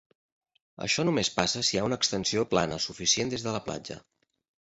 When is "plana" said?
2.55-2.79